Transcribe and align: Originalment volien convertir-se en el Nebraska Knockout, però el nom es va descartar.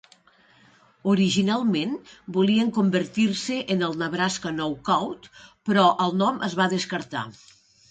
Originalment 1.11 1.93
volien 2.37 2.71
convertir-se 2.79 3.59
en 3.75 3.85
el 3.89 3.95
Nebraska 4.01 4.55
Knockout, 4.57 5.31
però 5.71 5.87
el 6.09 6.19
nom 6.25 6.45
es 6.51 6.59
va 6.63 6.71
descartar. 6.77 7.25